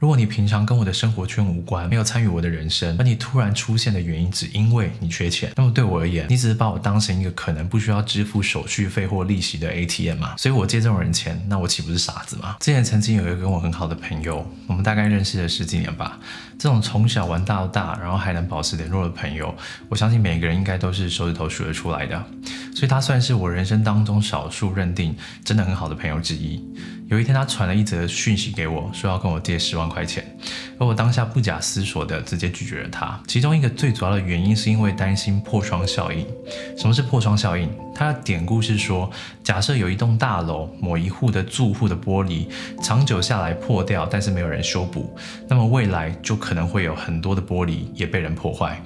[0.00, 10.36] 如果你平常跟我的生活圈无关，没有参与我的人生，而你突然出现的原因只因为你缺钱，那么对我而言，你只是把我当成一个可能不需要支付手续费或利息的 ATM 嘛？
[10.36, 12.58] 所以我借这种人钱，那我岂不是傻子吗？
[12.60, 16.20] 之前曾经有一个跟我很好的朋友，我们大概认识了十几年吧。
[16.56, 19.52] 这种从小玩到大，然后还能保持联络的朋友，
[19.88, 22.24] 我相信每个人应该都是手指头数得出来的。
[22.72, 26.64] 所以他算是我人生当中少数认定真的很好的朋友之一。
[27.08, 30.22] 有一天，他传了一则讯息给我，说要跟我借十万块钱，
[30.78, 33.18] 而我当下不假思索的直接拒绝了他。
[33.26, 36.26] 其中一个最主要的原因是因为担心破窗效应。
[36.76, 37.66] 什么是破窗效应？
[37.94, 39.10] 它的典故是说，
[39.42, 42.46] 假设有一栋大楼某一户的住户的玻璃
[42.82, 45.16] 长久下来破掉，但是没有人修补，
[45.48, 48.80] 那么未来就可能会有很多的玻璃也被人破坏。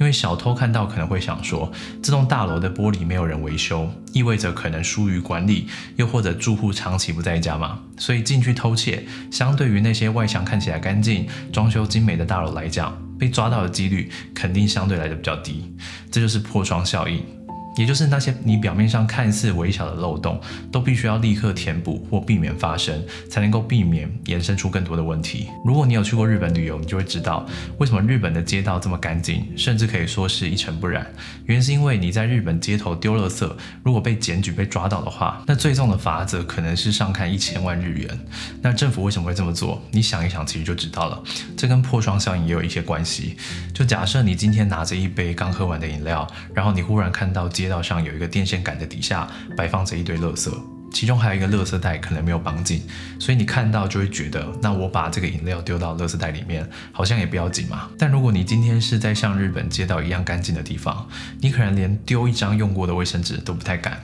[0.00, 1.70] 因为小偷看到可能会想说，
[2.02, 15.72] 这栋大楼的玻璃没有人维修，意味着可能疏于管理，又或者住户长期不在家嘛，所以进去偷窃，相对于那些外墙看起来干净、装修精美的大楼来讲，被抓到的几率肯定相对来的比较低，
[16.10, 17.37] 这就是破窗效应。
[17.78, 20.40] 也就是那些你表面上看似微小的漏洞，
[20.72, 25.48] 都必须要立刻填补或避免发生，才能够避免延伸出更多的问题。
[25.64, 27.46] 如果你有去过日本旅游，你就会知道
[27.78, 31.06] 为什么日本的街道这么干净，甚至可以说是一尘不染。
[31.46, 33.48] 原因是因为你在日本街头丢垃圾，
[33.84, 38.18] 如果被检举被抓到的话，那最重的罚则可能是上看一千万日元。
[38.60, 39.80] 那政府为什么会这么做？
[39.92, 41.22] 你想一想，其实就知道了。
[41.56, 43.36] 这跟破窗效应也有一些关系。
[43.72, 50.50] 就假设你今天拿着一杯刚喝完的饮料，然后你忽然看到街街道上有一个电线杆的底下摆放着一堆垃圾，
[50.90, 52.80] 其中还有一个垃圾袋可能没有绑紧，
[53.20, 57.90] 所以你看到就会觉得，那我把这个饮料丢到垃圾袋里面，好像也不要紧嘛。
[57.98, 61.06] 但如果你今天是在像日本街道一样干净的地方，
[61.42, 64.02] 你可能连丢一张用过的卫生纸都不太敢。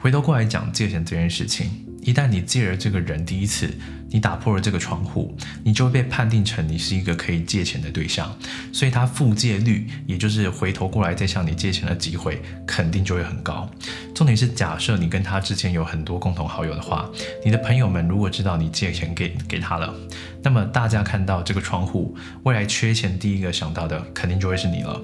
[0.00, 1.70] 回头过来讲借钱这件事情，
[2.02, 3.70] 一旦你借了这个人第一次。
[4.10, 8.36] 你打破了这个窗户，你就会被判定成你是一个可以借钱的对象，
[8.72, 13.68] 所以他复借率，也就是回头过来再向你借钱的机会，肯定就会很高。
[14.14, 17.10] 重点是，假设你跟他之前有很多共同好友的话，
[17.44, 19.94] 你的朋友们如果知道你借钱给给他了，
[20.42, 25.00] 那么大家看到这个窗户，未来缺钱第一个想到的肯定就会是你了。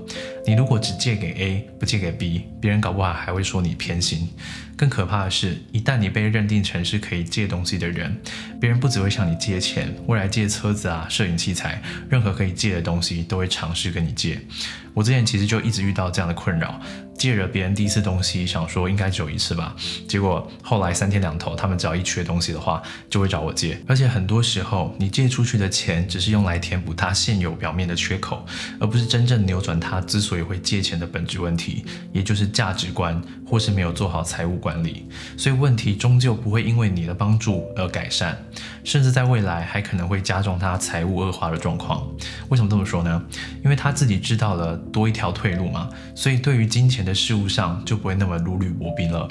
[0.46, 4.28] 你如果只借给 A 不借给 B，别人搞不好还会说你偏心。
[4.74, 8.16] 更可怕的是，一旦你被认定成是可以借东西的人，
[8.58, 14.40] 别人不只会向你借钱，未来借车子啊、摄影器材，任何可以借的东西都会尝试跟你借。
[14.94, 16.80] 我之前其实就一直遇到这样的困扰。
[17.22, 19.76] 借了别人第一次东西，想说应该只有一次吧，
[20.08, 23.80] 结果后来三天两头，他们只要一缺东西的话，就会找我借。
[23.86, 28.44] 而且很多时候，你借出去的钱只是用来填补他现有表面的缺口，
[28.80, 35.06] 而不是真正扭转他之所以会借钱的本质问题，也就是价值观或是没有做好财务管理。
[35.36, 38.36] 所以问题终究不会因为你的帮助而改善，
[38.82, 42.04] 甚至在未来还可能会加重他财务恶化的状况。
[42.48, 43.22] 为什么这么说呢？
[43.62, 47.02] 因为他自己知道了多一条退路嘛，所以对于金钱。
[47.02, 49.28] 的事物上就不会那么如履薄冰了。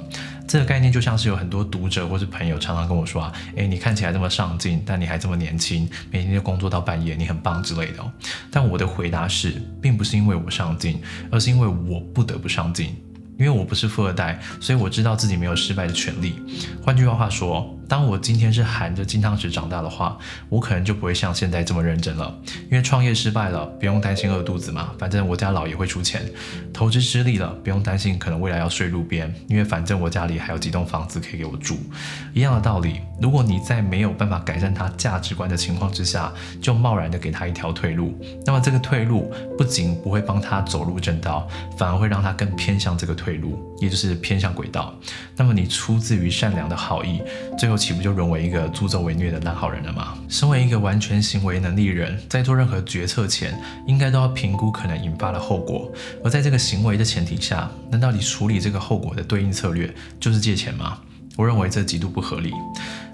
[0.47, 8.11] 这个概念就像是有很多读者或是朋友常常跟我说啊，诶，你看起来这么上进，但你还这么年轻，每天就工作到半夜，你很棒之类的。
[8.49, 12.95] 但我的回答是，并不是因为我上进，而是因为我不得不上进。
[13.39, 16.35] 因为我不是富二代，所以我知道自己没有失败的权利。
[16.79, 22.33] 换句话说，当我今天是含着金汤匙长大的话，我可能就不会像现在这么认真了。
[22.69, 26.21] 因为创业失败了，不用担心饿肚子嘛，反正我家老爷会出钱；
[26.71, 31.77] 投资失利了，不用担心可能未来要睡路边，因为反正我家里还有几栋房子可以给我住。
[32.33, 36.31] 一样的道理，如果你在没有办法改善他价值观的情况之下，
[36.61, 41.45] 就贸然的给他一条退路，那么这个退路不仅不会帮他走入正道，
[41.77, 43.35] 反而会让他更偏向这个退。
[43.41, 44.93] 路，也就是偏向轨道。
[45.35, 47.19] 那么你出自于善良的好意，
[47.57, 50.15] 最后岂不就沦为一个助纣为虐的烂好人了吗？
[50.29, 55.91] 身为一个完全行为能力人，在做任何决策前，应该都要评估可能引发的后果。
[56.23, 60.99] 而在这个行为的前提下，难道你处理这个后果的对应策略就是借钱吗？
[61.37, 62.51] 我认为这极度不合理。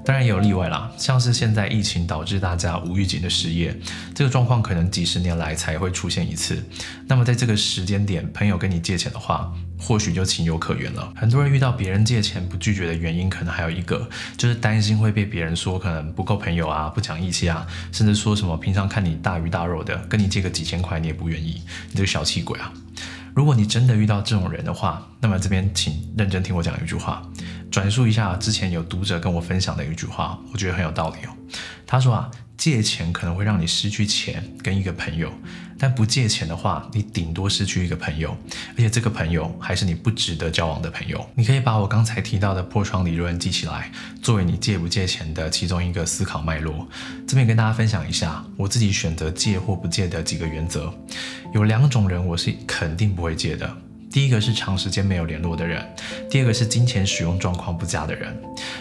[0.04, 3.78] 当然也有例外啦，像是现在疫情导致大家无预警的失业，
[4.14, 6.62] 这个状况可能几十年来才会出现一次。
[7.08, 11.14] 那么在这个时间点，朋友跟你借钱的话，或许就情有可原了。
[11.16, 22.74] 很多人遇到别人借钱不拒绝的原因，可能还有一个就是担心会被别人说可能不够朋友啊，不讲义气啊，甚至说什么平常看你大鱼大肉的，跟你借个几千块你也不愿意，你这个小气鬼啊！
[23.34, 27.22] 如果你真的遇到这种人的话，那么这边请认真听我讲一句话。
[27.70, 31.30] 转述一下之前有读者跟我分享的一句话，我觉得很有道理哦。
[31.86, 35.32] 他说啊，借钱可能会让你失去钱跟一个朋友，
[35.78, 38.36] 但不借钱的话，你顶多失去一个朋友，
[38.72, 41.24] 而且这个朋友还是你不值得交往的朋友。
[41.36, 43.92] 你可以把我刚才提到的破窗理论记起来，
[44.24, 46.88] 作为你借不借钱的其中一个思考脉络。
[47.28, 50.92] 这边跟大家分享一下我自己选择借或不借的几个原则。
[51.54, 53.78] 有两种人我是肯定不会借的。
[54.12, 55.86] 第一个是长时间没有联络的人，
[56.30, 58.36] 第二个是金钱使用状况不佳的人。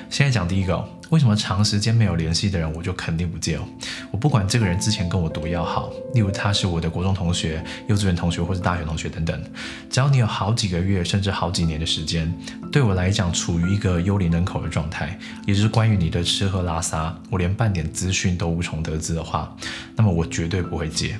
[0.09, 3.59] 现在讲第一个，为什么长时间没有联系的人我就肯定不借？
[4.11, 9.43] 我不管这个人之前跟我多要好，例如他是我的国中同学、幼稚园同学或者大学同学等等，
[9.91, 12.33] 只要你有好几个月甚至好几年的时间，
[12.73, 19.55] 对我来讲处于一个幽灵人口的状态，也就是关于你的吃喝拉撒，我连半点资讯都无从得知的话，
[19.97, 21.19] 那么我绝对不会借。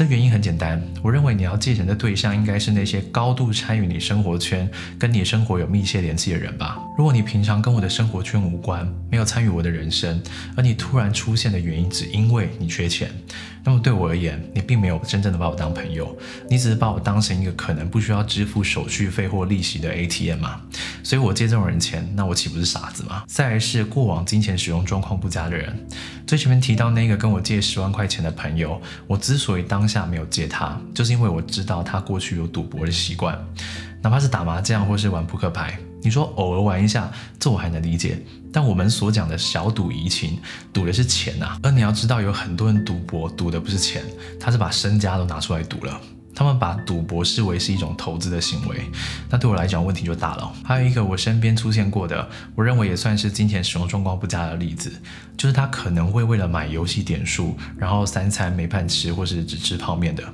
[0.00, 4.66] 这原因很简单，我认为你要借钱的对象应该是那些高度参与你生活圈、
[4.98, 6.78] 跟你生活有密切联系的人吧。
[6.96, 10.18] 如果你平常跟我的生活圈无关，没有参与我的人生，
[10.56, 13.10] 而你突然出现的原因只因为你缺钱。
[13.62, 16.16] 那么对我而言，你并没有真正的把我当朋友，
[16.48, 20.42] 你只是把我当成一个可能不需要支付手续费或利息的 ATM。
[21.10, 23.24] 所以我借这种人钱，那我岂不是傻子吗？
[23.26, 25.76] 再来是过往金钱使用状况不佳的人，
[26.24, 33.36] 最前面提到那个跟我借十万块钱的朋友，我之所以当下没有借他，就是因为我知道他过去有赌博的习惯，
[34.00, 35.76] 哪怕是打麻将或是玩扑克牌。
[36.00, 37.10] 你说偶尔玩一下，
[37.40, 38.22] 这我还能理解。
[38.52, 40.38] 但我们所讲的小赌怡情，
[40.72, 41.58] 赌的是钱呐。
[41.64, 44.04] 而你要知道，有很多人赌博赌的不是钱，
[44.38, 46.00] 他是把身家都拿出来赌了。
[46.40, 48.78] 他们把赌博视为是一种投资的行为，
[49.28, 50.50] 那对我来讲问题就大了。
[50.64, 54.90] 还有一个我身边出现过的，我认为也算是金钱使用状况不佳的例子，
[55.36, 60.24] 就是他可能会为了买游戏点数，然后三餐没饭吃，或是只吃泡面的。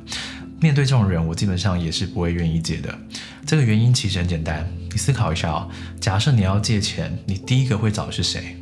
[0.61, 2.97] 面对这种人，我基本上也是不会愿意借的。
[3.45, 5.69] 这个原因其实很简单，你思考一下哦。
[6.01, 8.57] 假设你要借钱，你第一个会找的是谁？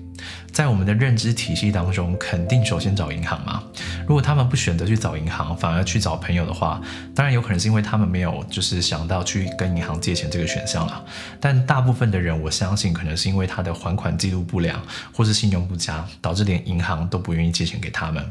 [0.55, 3.61] 在我们的认知体系当中，肯定首先找银行嘛。
[4.07, 6.81] 如果他们不选择去找银行，反而去找朋友的话，
[7.13, 11.05] 当然有可能是因为他们没有就是想到去跟银行借钱这个选项了。
[11.41, 14.81] 但大部分的人，我相信可能是因为他的还款记录不良，
[15.13, 18.25] 或是信用不佳，导致连银行都不愿意借钱给他们。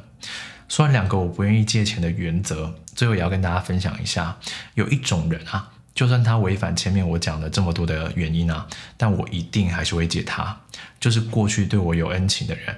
[0.70, 4.38] 说完两个我不愿意借钱的原则，最后也要跟大家分享一下，
[4.76, 8.68] 有一种人啊，就算他违反前面我讲的这么多的原因啊，
[8.98, 10.58] 但我一定还是会借他，
[11.00, 12.76] 就是过去对我有恩情的人。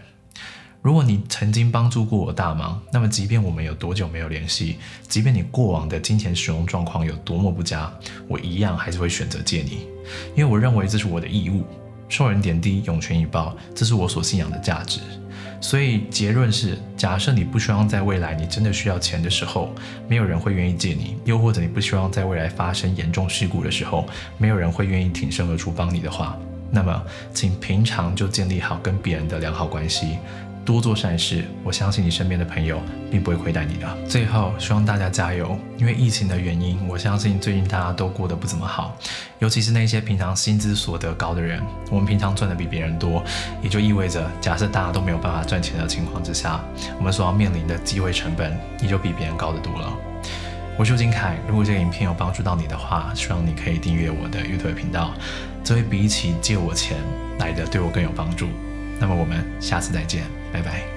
[0.81, 4.77] 如果你曾经帮助过我大忙，那么即便我们有多久没有联系，
[5.07, 7.91] 即便你过往的金钱使用状况有多么不佳，
[8.27, 9.87] 我一样还是会选择借你，
[10.35, 11.65] 因为我认为这是我的义务，
[12.07, 14.99] 受人点滴，涌泉以报，这是我所信仰的价值。
[15.61, 19.73] 所以结论是：假设你不希望在未来你真的需要钱的时候，
[20.07, 24.07] 没有人会愿意借你；又或者你不希望在未来发生严重事故的时候，
[24.37, 26.37] 没有人会愿意挺身而出帮你的话，
[26.71, 27.03] 那么
[27.33, 30.17] 请平常就建立好跟别人的良好关系。
[30.65, 32.81] 多做善事，我相信你身边的朋友
[33.11, 33.97] 并不会亏待你的。
[34.07, 38.97] 最后，希望大家加油，因为疫情的原因，我相信最近大家都过得不怎么好，
[39.37, 41.61] 尤其是那些平常薪资所得高的人。
[41.91, 43.23] 我们平常赚的比别人多，
[43.61, 46.59] 也就意味着，假设大家都没有办法赚钱的情况之下，
[46.97, 49.93] 我们所要面临的机会成本也就比别人高得多了。
[50.79, 55.13] 我是金凯，如果这个影片有帮助到你的话，希望你可以订阅我的 YouTube 频道，
[55.63, 56.97] 这会比起借我钱
[57.37, 58.47] 来的对我更有帮助。
[58.99, 60.23] 那么我们下次再见。
[60.55, 60.94] 拜拜。